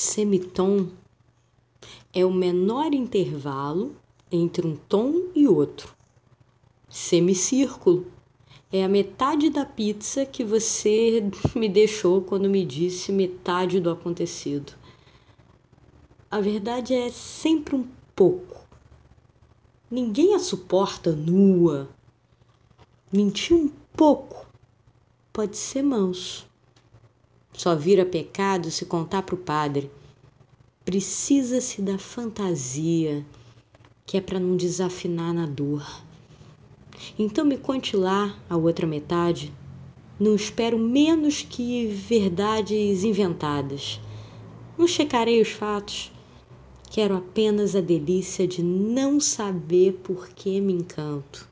[0.00, 0.90] Semitom
[2.14, 3.96] é o menor intervalo
[4.30, 5.92] entre um tom e outro.
[6.88, 8.06] Semicírculo
[8.70, 14.72] é a metade da pizza que você me deixou quando me disse metade do acontecido.
[16.30, 17.84] A verdade é sempre um
[18.14, 18.68] pouco.
[19.90, 21.88] Ninguém a suporta nua.
[23.12, 24.46] Mentir um pouco
[25.32, 26.47] pode ser manso.
[27.58, 29.90] Só vira pecado se contar para o padre.
[30.84, 33.26] Precisa-se da fantasia,
[34.06, 35.84] que é para não desafinar na dor.
[37.18, 39.52] Então me conte lá a outra metade.
[40.20, 44.00] Não espero menos que verdades inventadas.
[44.78, 46.12] Não checarei os fatos.
[46.88, 51.48] Quero apenas a delícia de não saber por que me encanto.